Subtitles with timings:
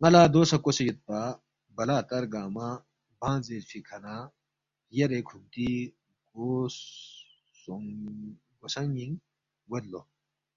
[0.00, 1.20] نالا دوسہ کوسے یود پا
[1.76, 2.68] بلا اتر گنگمہ
[3.20, 4.14] بانگ زیرفی کھانہ
[4.90, 5.68] خیارے کھونتی
[6.30, 6.48] گو
[8.70, 9.14] سونگینگ
[9.68, 10.00] گوید لو۔